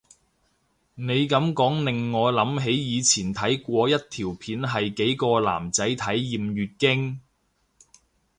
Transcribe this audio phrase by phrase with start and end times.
[0.95, 7.21] 你噉講令我諗起以前睇過一條片係幾個男仔體驗月經